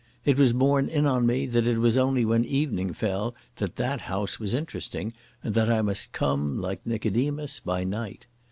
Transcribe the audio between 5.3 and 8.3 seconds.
and that I must come, like Nicodemus, by night.